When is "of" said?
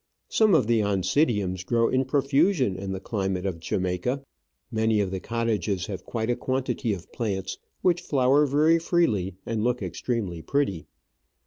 0.55-0.65, 3.45-3.59, 4.99-5.11, 6.91-7.11